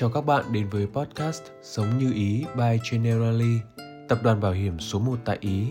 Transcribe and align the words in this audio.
Chào 0.00 0.10
các 0.10 0.26
bạn 0.26 0.44
đến 0.52 0.68
với 0.70 0.86
podcast 0.86 1.42
Sống 1.62 1.98
như 1.98 2.12
Ý 2.14 2.44
by 2.56 2.78
Generali, 2.90 3.58
tập 4.08 4.18
đoàn 4.22 4.40
bảo 4.40 4.52
hiểm 4.52 4.78
số 4.78 4.98
1 4.98 5.16
tại 5.24 5.38
Ý, 5.40 5.66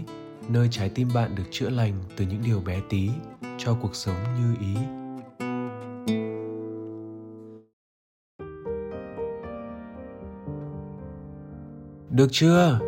nơi 0.49 0.67
trái 0.71 0.89
tim 0.89 1.07
bạn 1.15 1.35
được 1.35 1.43
chữa 1.51 1.69
lành 1.69 1.93
từ 2.17 2.25
những 2.25 2.41
điều 2.45 2.61
bé 2.65 2.81
tí 2.89 3.09
cho 3.57 3.77
cuộc 3.81 3.95
sống 3.95 4.15
như 4.37 4.55
ý. 4.59 4.75
Được 12.09 12.27
chưa? 12.31 12.79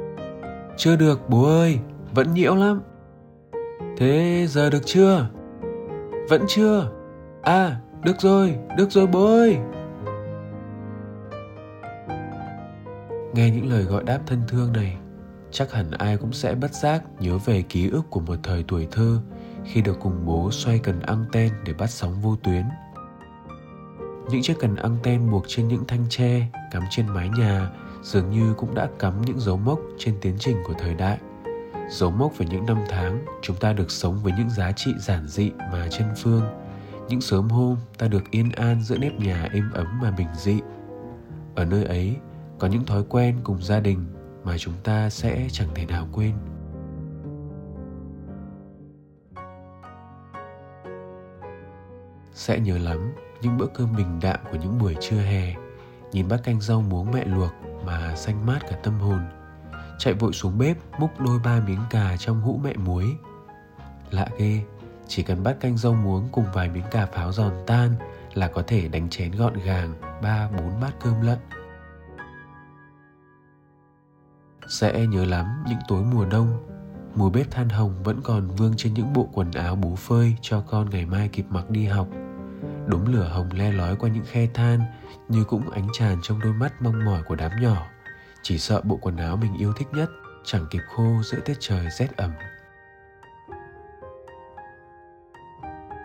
Chưa 0.77 0.95
được 0.95 1.29
bố 1.29 1.43
ơi, 1.43 1.79
vẫn 2.15 2.33
nhiễu 2.33 2.55
lắm. 2.55 2.81
Thế 3.97 4.45
giờ 4.49 4.69
được 4.69 4.85
chưa? 4.85 5.29
Vẫn 6.29 6.45
chưa? 6.47 6.91
À, 7.41 7.81
được 8.03 8.19
rồi, 8.19 8.55
được 8.77 8.91
rồi 8.91 9.07
bố 9.07 9.25
ơi. 9.25 9.57
Nghe 13.33 13.49
những 13.49 13.69
lời 13.69 13.83
gọi 13.83 14.03
đáp 14.03 14.19
thân 14.25 14.41
thương 14.47 14.73
này, 14.73 14.97
chắc 15.51 15.71
hẳn 15.71 15.91
ai 15.91 16.17
cũng 16.17 16.33
sẽ 16.33 16.55
bất 16.55 16.73
giác 16.73 17.03
nhớ 17.19 17.37
về 17.37 17.61
ký 17.61 17.89
ức 17.89 18.05
của 18.09 18.19
một 18.19 18.35
thời 18.43 18.63
tuổi 18.67 18.87
thơ 18.91 19.21
khi 19.65 19.81
được 19.81 19.97
cùng 19.99 20.25
bố 20.25 20.51
xoay 20.51 20.79
cần 20.79 20.99
anten 20.99 21.51
để 21.65 21.73
bắt 21.73 21.89
sóng 21.89 22.21
vô 22.21 22.35
tuyến. 22.43 22.63
Những 24.29 24.41
chiếc 24.41 24.59
cần 24.59 24.75
anten 24.75 25.29
buộc 25.31 25.43
trên 25.47 25.67
những 25.67 25.83
thanh 25.87 26.05
tre 26.09 26.47
cắm 26.71 26.83
trên 26.89 27.07
mái 27.07 27.29
nhà 27.29 27.71
dường 28.01 28.31
như 28.31 28.53
cũng 28.57 28.75
đã 28.75 28.89
cắm 28.99 29.21
những 29.21 29.39
dấu 29.39 29.57
mốc 29.57 29.79
trên 29.97 30.15
tiến 30.21 30.35
trình 30.39 30.57
của 30.67 30.73
thời 30.79 30.93
đại. 30.93 31.17
Dấu 31.89 32.11
mốc 32.11 32.37
về 32.37 32.45
những 32.49 32.65
năm 32.65 32.77
tháng 32.89 33.25
chúng 33.41 33.55
ta 33.55 33.73
được 33.73 33.91
sống 33.91 34.23
với 34.23 34.33
những 34.37 34.49
giá 34.49 34.71
trị 34.71 34.91
giản 34.99 35.27
dị 35.27 35.51
mà 35.71 35.87
chân 35.91 36.07
phương. 36.17 36.43
Những 37.09 37.21
sớm 37.21 37.49
hôm 37.49 37.77
ta 37.97 38.07
được 38.07 38.31
yên 38.31 38.51
an 38.51 38.81
giữa 38.83 38.97
nếp 38.97 39.19
nhà 39.19 39.49
êm 39.53 39.71
ấm 39.73 39.99
mà 40.01 40.11
bình 40.11 40.27
dị. 40.35 40.59
Ở 41.55 41.65
nơi 41.65 41.83
ấy 41.83 42.15
có 42.59 42.67
những 42.67 42.85
thói 42.85 43.03
quen 43.09 43.39
cùng 43.43 43.61
gia 43.61 43.79
đình 43.79 44.05
mà 44.43 44.57
chúng 44.57 44.73
ta 44.83 45.09
sẽ 45.09 45.47
chẳng 45.51 45.67
thể 45.75 45.85
nào 45.85 46.07
quên. 46.11 46.33
Sẽ 52.33 52.59
nhớ 52.59 52.77
lắm 52.77 53.15
những 53.41 53.57
bữa 53.57 53.67
cơm 53.73 53.95
bình 53.95 54.19
đạm 54.21 54.39
của 54.51 54.57
những 54.57 54.77
buổi 54.77 54.95
trưa 55.01 55.19
hè, 55.21 55.55
nhìn 56.11 56.27
bát 56.27 56.43
canh 56.43 56.61
rau 56.61 56.81
muống 56.81 57.11
mẹ 57.11 57.25
luộc 57.25 57.51
mà 57.85 58.15
xanh 58.15 58.45
mát 58.45 58.59
cả 58.69 58.77
tâm 58.83 58.99
hồn. 58.99 59.21
Chạy 59.97 60.13
vội 60.13 60.33
xuống 60.33 60.57
bếp 60.57 60.77
múc 60.99 61.19
đôi 61.19 61.39
ba 61.43 61.59
miếng 61.59 61.81
cà 61.89 62.15
trong 62.19 62.41
hũ 62.41 62.59
mẹ 62.63 62.73
muối. 62.73 63.05
Lạ 64.11 64.27
ghê, 64.37 64.61
chỉ 65.07 65.23
cần 65.23 65.43
bát 65.43 65.59
canh 65.59 65.77
rau 65.77 65.93
muống 65.93 66.29
cùng 66.31 66.45
vài 66.53 66.69
miếng 66.69 66.85
cà 66.91 67.05
pháo 67.05 67.31
giòn 67.31 67.53
tan 67.67 67.95
là 68.33 68.47
có 68.47 68.63
thể 68.67 68.87
đánh 68.87 69.09
chén 69.09 69.31
gọn 69.31 69.53
gàng 69.53 69.93
ba 70.21 70.49
bốn 70.57 70.79
bát 70.81 70.93
cơm 71.01 71.21
lận. 71.21 71.37
Sẽ 74.69 75.05
nhớ 75.07 75.25
lắm 75.25 75.63
những 75.67 75.79
tối 75.87 76.03
mùa 76.03 76.25
đông. 76.25 76.65
Mùi 77.15 77.29
bếp 77.29 77.51
than 77.51 77.69
hồng 77.69 78.03
vẫn 78.03 78.21
còn 78.23 78.47
vương 78.47 78.73
trên 78.77 78.93
những 78.93 79.13
bộ 79.13 79.29
quần 79.33 79.51
áo 79.51 79.75
bú 79.75 79.95
phơi 79.95 80.35
cho 80.41 80.61
con 80.61 80.89
ngày 80.89 81.05
mai 81.05 81.27
kịp 81.27 81.45
mặc 81.49 81.69
đi 81.69 81.85
học. 81.85 82.07
Đốm 82.87 83.13
lửa 83.13 83.27
hồng 83.33 83.49
le 83.53 83.71
lói 83.71 83.95
qua 83.95 84.09
những 84.09 84.25
khe 84.25 84.47
than 84.53 84.79
như 85.27 85.43
cũng 85.43 85.69
ánh 85.69 85.87
tràn 85.93 86.17
trong 86.21 86.39
đôi 86.39 86.53
mắt 86.53 86.81
mong 86.81 87.05
mỏi 87.05 87.23
của 87.23 87.35
đám 87.35 87.51
nhỏ. 87.61 87.87
Chỉ 88.41 88.57
sợ 88.57 88.81
bộ 88.83 88.97
quần 89.01 89.17
áo 89.17 89.37
mình 89.37 89.57
yêu 89.57 89.73
thích 89.73 89.87
nhất 89.91 90.09
chẳng 90.43 90.65
kịp 90.71 90.81
khô 90.95 91.21
giữa 91.23 91.39
tiết 91.39 91.57
trời 91.59 91.87
rét 91.99 92.17
ẩm. 92.17 92.31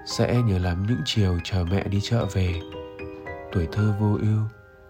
Sẽ 0.07 0.43
nhớ 0.43 0.59
lắm 0.59 0.87
những 0.89 1.01
chiều 1.05 1.39
chờ 1.45 1.65
mẹ 1.71 1.85
đi 1.85 2.01
chợ 2.03 2.27
về. 2.33 2.61
Tuổi 3.53 3.69
thơ 3.73 3.95
vô 4.01 4.19
ưu, 4.21 4.41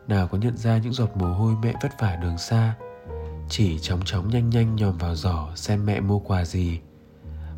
nào 0.06 0.28
có 0.28 0.38
nhận 0.38 0.56
ra 0.56 0.78
những 0.78 0.92
giọt 0.92 1.16
mồ 1.16 1.27
hôi 1.27 1.55
mẹ 1.62 1.75
vất 1.83 2.00
vả 2.00 2.16
đường 2.16 2.38
xa 2.38 2.75
chỉ 3.48 3.78
chóng 3.78 4.00
chóng 4.05 4.28
nhanh 4.28 4.50
nhanh 4.50 4.77
nhòm 4.77 4.98
vào 4.98 5.14
giỏ 5.14 5.48
xem 5.55 5.87
mẹ 5.87 6.00
mua 6.00 6.19
quà 6.19 6.45
gì. 6.45 6.81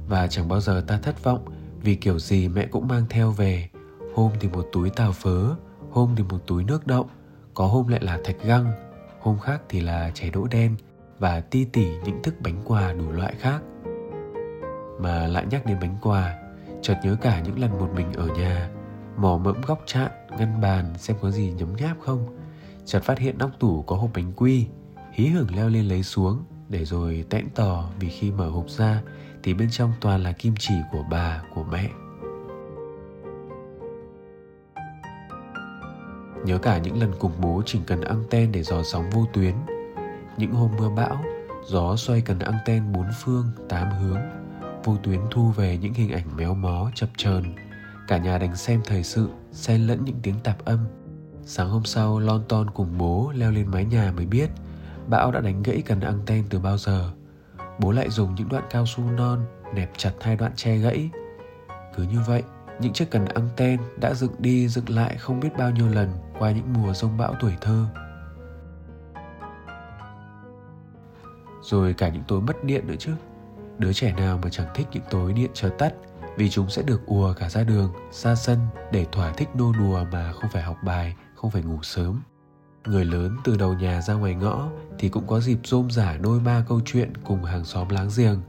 Và 0.09 0.27
chẳng 0.27 0.49
bao 0.49 0.61
giờ 0.61 0.85
ta 0.87 0.99
thất 0.99 1.25
vọng 1.25 1.45
vì 1.83 1.95
kiểu 1.95 2.19
gì 2.19 2.49
mẹ 2.49 2.67
cũng 2.67 2.89
mang 2.89 3.05
theo 3.11 3.31
về. 3.31 3.69
Hôm 4.15 4.33
thì 4.41 4.49
một 4.49 4.69
túi 4.73 4.91
tàu 4.91 5.13
phớ, 5.13 5.55
hôm 5.91 6.15
thì 6.17 6.23
một 6.23 6.39
túi 6.47 6.65
nước 6.65 6.87
đậu 6.87 7.09
có 7.55 7.67
hôm 7.67 7.89
lại 7.89 8.01
là 8.03 8.21
thạch 8.25 8.43
găng, 8.45 8.73
hôm 9.21 9.39
khác 9.39 9.63
thì 9.69 9.81
là 9.81 10.11
chè 10.15 10.31
đỗ 10.31 10.47
đen 10.47 10.77
và 11.19 11.41
ti 11.41 11.65
tỉ 11.65 11.87
những 12.05 12.23
thức 12.23 12.35
bánh 12.41 12.63
quà 12.65 12.93
đủ 12.93 13.13
loại 13.13 13.35
khác. 13.39 13.63
Mà 15.01 15.27
lại 15.27 15.47
nhắc 15.51 15.67
đến 15.67 15.77
bánh 15.81 15.97
quà, 16.03 16.39
chợt 16.83 16.97
nhớ 17.03 17.17
cả 17.21 17.41
những 17.41 17.59
lần 17.59 17.79
một 17.79 17.89
mình 17.95 18.13
ở 18.13 18.27
nhà, 18.27 18.71
mò 19.17 19.41
mẫm 19.45 19.61
góc 19.67 19.83
chạn, 19.87 20.11
ngăn 20.39 20.61
bàn 20.61 20.95
xem 20.99 21.17
có 21.23 21.31
gì 21.31 21.53
nhấm 21.57 21.77
nháp 21.77 21.97
không. 22.01 22.39
Chợt 22.85 23.01
phát 23.01 23.19
hiện 23.19 23.39
nóc 23.39 23.51
tủ 23.59 23.83
có 23.83 23.97
hộp 23.97 24.11
bánh 24.15 24.33
quy 24.37 24.67
hí 25.17 25.27
hưởng 25.27 25.57
leo 25.57 25.69
lên 25.69 25.89
lấy 25.89 26.03
xuống, 26.03 26.45
để 26.69 26.85
rồi 26.85 27.25
tẽn 27.31 27.49
tò 27.55 27.91
vì 28.01 28.09
khi 28.09 28.31
mở 28.31 28.49
hộp 28.49 28.71
ra 28.71 29.03
thì 29.43 29.55
bên 29.55 29.71
trong 29.71 29.93
toàn 30.01 30.23
là 30.23 30.33
kim 30.33 30.55
chỉ 30.59 30.75
của 30.93 31.05
bà, 31.11 31.43
của 31.55 31.65
mẹ. 31.65 31.91
Nhớ 36.45 36.59
cả 36.59 36.79
những 36.79 37.01
lần 37.01 37.13
cùng 37.19 37.33
bố 37.41 37.63
chỉnh 37.67 37.83
cần 37.87 38.01
anten 38.01 38.53
để 38.53 38.63
dò 38.63 38.83
sóng 38.83 39.11
vô 39.11 39.27
tuyến. 39.33 39.55
Những 40.39 40.53
hôm 40.53 40.71
mưa 40.79 40.91
bão, 40.91 41.25
gió 41.67 41.97
xoay 41.97 42.21
cần 42.21 42.39
anten 42.39 42.93
bốn 42.93 43.07
phương, 43.25 43.47
tám 43.69 43.91
hướng. 43.91 44.21
Vô 44.85 44.97
tuyến 45.03 45.21
thu 45.31 45.51
về 45.51 45.79
những 45.79 45.95
hình 45.95 46.13
ảnh 46.13 46.37
méo 46.37 46.55
mó, 46.55 46.91
chập 46.95 47.09
chờn. 47.17 47.55
Cả 48.09 48.19
nhà 48.19 48.39
đành 48.39 48.57
xem 48.57 48.81
thời 48.85 49.03
sự, 49.03 49.29
xen 49.53 49.87
lẫn 49.87 50.05
những 50.05 50.21
tiếng 50.23 50.41
tạp 50.45 50.65
âm. 50.65 50.79
Sáng 51.45 51.69
hôm 51.69 51.85
sau, 51.85 52.19
lon 52.19 52.43
ton 52.49 52.71
cùng 52.71 52.99
bố 52.99 53.33
leo 53.35 53.51
lên 53.51 53.67
mái 53.71 53.85
nhà 53.85 54.13
mới 54.17 54.27
biết 54.27 54.51
Bão 55.09 55.31
đã 55.31 55.41
đánh 55.41 55.63
gãy 55.63 55.83
cần 55.87 56.01
anten 56.01 56.45
từ 56.51 56.59
bao 56.59 56.79
giờ. 56.79 57.11
Bố 57.81 57.93
lại 57.93 58.11
dùng 58.11 58.35
những 58.35 58.49
đoạn 58.49 58.65
cao 58.71 58.87
su 58.87 59.05
non 59.05 59.47
Nẹp 59.75 59.91
chặt 59.97 60.13
hai 60.21 60.37
đoạn 60.37 60.53
che 60.57 60.77
gãy. 60.77 61.11
Cứ 61.97 62.03
như 62.03 62.19
vậy 62.27 62.43
Những 62.81 62.93
chiếc 62.93 63.11
cần 63.11 63.25
anten 63.25 63.81
đã 64.01 64.15
dựng 64.15 64.35
đi 64.39 64.69
dựng 64.69 64.89
lại 64.89 65.17
không 65.17 65.41
biết 65.41 65.49
bao 65.59 65.71
nhiêu 65.71 65.89
lần 65.89 66.09
Qua 66.39 66.51
những 66.51 66.73
mùa 66.73 66.95
rông 66.95 67.17
bão 67.17 67.35
tuổi 67.41 67.53
thơ. 67.61 67.87
Rồi 71.63 71.95
cả 71.95 72.09
những 72.09 72.23
tối 72.29 72.41
mất 72.41 72.65
điện 72.65 72.87
nữa 72.87 72.95
chứ. 72.99 73.13
Đứa 73.79 73.93
trẻ 73.93 74.15
nào 74.17 74.39
mà 74.43 74.49
chẳng 74.51 74.67
thích 74.75 74.87
những 74.93 75.03
tối 75.11 75.33
điện 75.33 75.51
chờ 75.55 75.69
tắt 75.79 75.95
Vì 76.37 76.51
chúng 76.51 76.71
sẽ 76.71 76.83
được 76.83 77.07
ùa 77.07 77.33
cả 77.33 77.49
ra 77.49 77.65
đường, 77.65 77.93
ra 78.11 78.35
sân 78.35 78.59
Để 78.93 79.07
thỏa 79.13 79.33
thích 79.33 79.49
nô 79.55 79.73
đùa 79.73 80.05
mà 80.13 80.33
không 80.33 80.51
phải 80.51 80.63
học 80.63 80.77
bài, 80.83 81.17
không 81.35 81.51
phải 81.51 81.63
ngủ 81.63 81.79
sớm 81.83 82.21
người 82.89 83.05
lớn 83.05 83.37
từ 83.45 83.57
đầu 83.57 83.75
nhà 83.75 84.01
ra 84.01 84.15
ngoài 84.15 84.35
ngõ 84.35 84.69
thì 84.99 85.09
cũng 85.09 85.27
có 85.27 85.41
dịp 85.41 85.59
rôm 85.65 85.91
rả 85.91 86.17
đôi 86.17 86.41
ba 86.41 86.65
câu 86.69 86.81
chuyện 86.85 87.13
cùng 87.25 87.45
hàng 87.45 87.65
xóm 87.65 87.89
láng 87.89 88.09
giềng. 88.17 88.41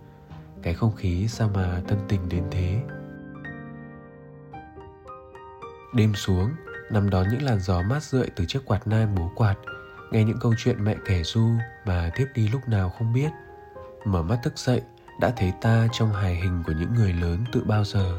Cái 0.62 0.74
không 0.74 0.96
khí 0.96 1.28
sao 1.28 1.50
mà 1.54 1.82
thân 1.88 2.00
tình 2.08 2.30
đến 2.30 2.44
thế? 2.52 2.82
Đêm 5.96 6.14
xuống, 6.16 6.50
nằm 6.92 7.10
đón 7.10 7.28
những 7.32 7.42
làn 7.42 7.60
gió 7.60 7.82
mát 7.82 8.04
rượi 8.04 8.30
từ 8.36 8.46
chiếc 8.46 8.66
quạt 8.66 8.88
nai 8.88 9.06
bố 9.06 9.32
quạt, 9.36 9.56
nghe 10.12 10.24
những 10.24 10.40
câu 10.42 10.54
chuyện 10.58 10.84
mẹ 10.84 10.96
kể 11.06 11.24
du 11.24 11.50
mà 11.86 12.12
tiếp 12.16 12.28
đi 12.36 12.48
lúc 12.48 12.62
nào 12.68 12.90
không 12.90 13.14
biết. 13.14 13.30
Mở 14.06 14.24
mắt 14.24 14.40
thức 14.44 14.58
dậy, 14.58 14.82
đã 15.22 15.34
thấy 15.38 15.54
ta 15.62 15.88
trong 15.92 16.14
hài 16.14 16.36
hình 16.36 16.64
của 16.66 16.74
những 16.80 16.94
người 16.94 17.14
lớn 17.14 17.44
tự 17.52 17.64
bao 17.68 17.84
giờ? 17.84 18.18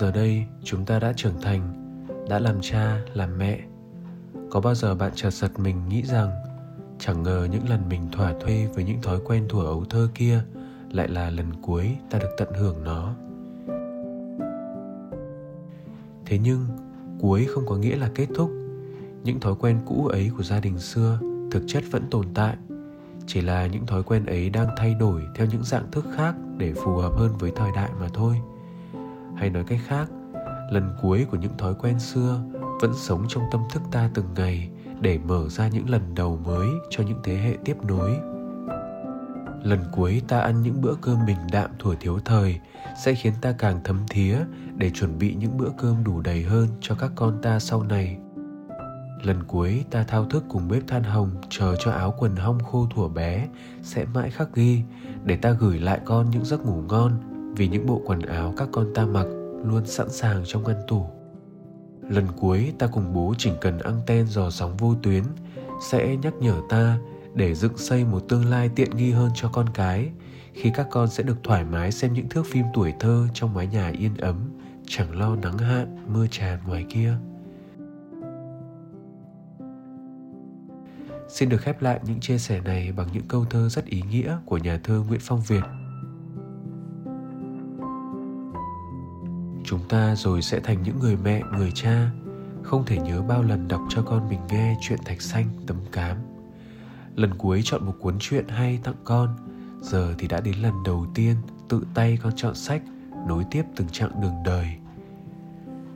Giờ 0.00 0.10
đây 0.10 0.44
chúng 0.64 0.84
ta 0.84 0.98
đã 0.98 1.12
trưởng 1.16 1.40
thành, 1.42 1.72
đã 2.28 2.38
làm 2.38 2.60
cha, 2.60 3.00
làm 3.14 3.38
mẹ. 3.38 3.60
Có 4.50 4.60
bao 4.60 4.74
giờ 4.74 4.94
bạn 4.94 5.12
chợt 5.14 5.30
giật 5.30 5.58
mình 5.58 5.88
nghĩ 5.88 6.02
rằng 6.02 6.30
chẳng 6.98 7.22
ngờ 7.22 7.48
những 7.52 7.68
lần 7.68 7.88
mình 7.88 8.08
thỏa 8.12 8.34
thuê 8.40 8.68
với 8.74 8.84
những 8.84 9.02
thói 9.02 9.18
quen 9.24 9.46
thuở 9.48 9.64
ấu 9.64 9.84
thơ 9.84 10.08
kia 10.14 10.42
lại 10.92 11.08
là 11.08 11.30
lần 11.30 11.46
cuối 11.62 11.96
ta 12.10 12.18
được 12.18 12.30
tận 12.38 12.48
hưởng 12.54 12.84
nó? 12.84 13.14
Thế 16.26 16.38
nhưng, 16.38 16.66
cuối 17.20 17.46
không 17.48 17.66
có 17.66 17.76
nghĩa 17.76 17.96
là 17.96 18.10
kết 18.14 18.26
thúc. 18.34 18.50
Những 19.24 19.40
thói 19.40 19.54
quen 19.60 19.78
cũ 19.86 20.06
ấy 20.06 20.30
của 20.36 20.42
gia 20.42 20.60
đình 20.60 20.78
xưa 20.78 21.18
thực 21.50 21.62
chất 21.66 21.84
vẫn 21.90 22.02
tồn 22.10 22.26
tại. 22.34 22.56
Chỉ 23.26 23.40
là 23.40 23.66
những 23.66 23.86
thói 23.86 24.02
quen 24.02 24.26
ấy 24.26 24.50
đang 24.50 24.68
thay 24.76 24.94
đổi 24.94 25.22
theo 25.34 25.46
những 25.46 25.64
dạng 25.64 25.90
thức 25.90 26.04
khác 26.16 26.34
để 26.58 26.72
phù 26.72 26.96
hợp 26.96 27.12
hơn 27.16 27.30
với 27.38 27.52
thời 27.56 27.70
đại 27.74 27.90
mà 28.00 28.08
thôi 28.14 28.36
hay 29.36 29.50
nói 29.50 29.64
cách 29.66 29.80
khác, 29.86 30.10
lần 30.70 30.96
cuối 31.02 31.26
của 31.30 31.36
những 31.36 31.56
thói 31.56 31.74
quen 31.74 31.98
xưa 31.98 32.40
vẫn 32.80 32.92
sống 32.94 33.24
trong 33.28 33.42
tâm 33.52 33.60
thức 33.72 33.82
ta 33.92 34.10
từng 34.14 34.26
ngày 34.36 34.70
để 35.00 35.18
mở 35.18 35.48
ra 35.48 35.68
những 35.68 35.90
lần 35.90 36.14
đầu 36.14 36.40
mới 36.44 36.68
cho 36.90 37.04
những 37.04 37.18
thế 37.24 37.36
hệ 37.36 37.56
tiếp 37.64 37.76
nối. 37.88 38.10
Lần 39.62 39.84
cuối 39.92 40.22
ta 40.28 40.40
ăn 40.40 40.62
những 40.62 40.80
bữa 40.80 40.94
cơm 41.00 41.26
bình 41.26 41.36
đạm 41.52 41.70
thuở 41.78 41.94
thiếu 42.00 42.18
thời 42.24 42.60
sẽ 43.04 43.14
khiến 43.14 43.32
ta 43.40 43.52
càng 43.52 43.80
thấm 43.84 43.98
thía 44.10 44.38
để 44.76 44.90
chuẩn 44.90 45.18
bị 45.18 45.34
những 45.34 45.56
bữa 45.56 45.70
cơm 45.78 46.04
đủ 46.04 46.20
đầy 46.20 46.42
hơn 46.42 46.68
cho 46.80 46.94
các 46.94 47.10
con 47.14 47.42
ta 47.42 47.58
sau 47.58 47.82
này. 47.82 48.18
Lần 49.22 49.44
cuối 49.46 49.84
ta 49.90 50.04
thao 50.04 50.24
thức 50.24 50.44
cùng 50.48 50.68
bếp 50.68 50.82
than 50.86 51.02
hồng 51.02 51.30
chờ 51.48 51.76
cho 51.78 51.90
áo 51.90 52.14
quần 52.18 52.36
hong 52.36 52.64
khô 52.64 52.86
thuở 52.94 53.08
bé 53.08 53.48
sẽ 53.82 54.04
mãi 54.14 54.30
khắc 54.30 54.54
ghi 54.54 54.82
để 55.24 55.36
ta 55.36 55.50
gửi 55.50 55.78
lại 55.78 56.00
con 56.04 56.30
những 56.30 56.44
giấc 56.44 56.66
ngủ 56.66 56.82
ngon 56.88 57.35
vì 57.56 57.68
những 57.68 57.86
bộ 57.86 58.02
quần 58.06 58.20
áo 58.20 58.54
các 58.56 58.68
con 58.72 58.94
ta 58.94 59.06
mặc 59.06 59.26
luôn 59.64 59.86
sẵn 59.86 60.10
sàng 60.10 60.42
trong 60.46 60.62
ngăn 60.62 60.76
tủ. 60.88 61.06
Lần 62.10 62.26
cuối 62.36 62.72
ta 62.78 62.86
cùng 62.86 63.14
bố 63.14 63.34
chỉnh 63.38 63.54
cần 63.60 63.78
anten 63.78 64.26
dò 64.26 64.50
sóng 64.50 64.76
vô 64.76 64.94
tuyến, 65.02 65.24
sẽ 65.90 66.16
nhắc 66.16 66.34
nhở 66.40 66.60
ta 66.68 66.98
để 67.34 67.54
dựng 67.54 67.78
xây 67.78 68.04
một 68.04 68.20
tương 68.28 68.44
lai 68.44 68.70
tiện 68.76 68.90
nghi 68.96 69.10
hơn 69.10 69.30
cho 69.34 69.48
con 69.48 69.66
cái, 69.74 70.10
khi 70.52 70.70
các 70.74 70.86
con 70.90 71.08
sẽ 71.08 71.22
được 71.22 71.36
thoải 71.42 71.64
mái 71.64 71.92
xem 71.92 72.12
những 72.12 72.28
thước 72.28 72.46
phim 72.46 72.66
tuổi 72.74 72.94
thơ 73.00 73.26
trong 73.34 73.54
mái 73.54 73.66
nhà 73.66 73.92
yên 73.98 74.16
ấm, 74.16 74.36
chẳng 74.86 75.18
lo 75.18 75.36
nắng 75.36 75.58
hạn, 75.58 75.96
mưa 76.12 76.26
tràn 76.30 76.58
ngoài 76.66 76.86
kia. 76.88 77.14
Xin 81.28 81.48
được 81.48 81.60
khép 81.60 81.82
lại 81.82 82.00
những 82.06 82.20
chia 82.20 82.38
sẻ 82.38 82.60
này 82.60 82.92
bằng 82.92 83.08
những 83.12 83.28
câu 83.28 83.44
thơ 83.44 83.68
rất 83.68 83.84
ý 83.84 84.02
nghĩa 84.10 84.38
của 84.44 84.58
nhà 84.58 84.80
thơ 84.84 85.02
nguyễn 85.08 85.20
phong 85.22 85.42
việt. 85.48 85.62
Chúng 89.66 89.88
ta 89.88 90.14
rồi 90.14 90.42
sẽ 90.42 90.60
thành 90.60 90.82
những 90.82 90.98
người 90.98 91.16
mẹ, 91.16 91.42
người 91.56 91.70
cha, 91.74 92.10
không 92.62 92.84
thể 92.86 92.98
nhớ 92.98 93.22
bao 93.22 93.42
lần 93.42 93.68
đọc 93.68 93.80
cho 93.88 94.02
con 94.02 94.28
mình 94.28 94.40
nghe 94.48 94.76
chuyện 94.80 94.98
thạch 95.04 95.22
xanh, 95.22 95.46
tấm 95.66 95.76
cám. 95.92 96.16
Lần 97.16 97.34
cuối 97.38 97.60
chọn 97.64 97.86
một 97.86 97.94
cuốn 98.00 98.16
truyện 98.18 98.48
hay 98.48 98.78
tặng 98.84 98.94
con, 99.04 99.36
giờ 99.80 100.14
thì 100.18 100.28
đã 100.28 100.40
đến 100.40 100.54
lần 100.62 100.82
đầu 100.84 101.06
tiên 101.14 101.36
tự 101.68 101.86
tay 101.94 102.18
con 102.22 102.32
chọn 102.36 102.54
sách 102.54 102.82
nối 103.28 103.44
tiếp 103.50 103.62
từng 103.76 103.88
chặng 103.88 104.20
đường 104.20 104.34
đời. 104.44 104.66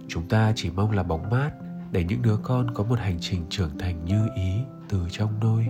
Chúng 0.08 0.28
ta 0.28 0.52
chỉ 0.56 0.70
mong 0.70 0.90
là 0.90 1.02
bóng 1.02 1.30
mát 1.30 1.50
để 1.92 2.04
những 2.04 2.22
đứa 2.22 2.36
con 2.42 2.74
có 2.74 2.84
một 2.84 2.98
hành 2.98 3.18
trình 3.20 3.44
trưởng 3.50 3.78
thành 3.78 4.04
như 4.04 4.28
ý 4.36 4.52
từ 4.88 5.06
trong 5.10 5.40
nôi 5.40 5.66